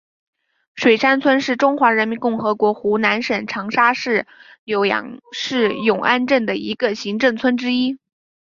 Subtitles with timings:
[0.73, 4.25] 水山村是中华人民共和国湖南省长沙市
[4.65, 6.55] 浏阳市永安镇的
[6.95, 7.99] 行政村之一。